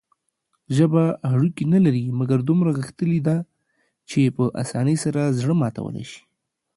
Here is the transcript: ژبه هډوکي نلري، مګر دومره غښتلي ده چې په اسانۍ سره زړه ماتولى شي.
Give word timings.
ژبه 0.75 1.03
هډوکي 1.31 1.65
نلري، 1.73 2.05
مګر 2.19 2.39
دومره 2.47 2.69
غښتلي 2.79 3.19
ده 3.27 3.37
چې 4.09 4.19
په 4.37 4.43
اسانۍ 4.63 4.95
سره 5.03 5.21
زړه 5.39 5.53
ماتولى 5.61 6.03
شي. 6.11 6.21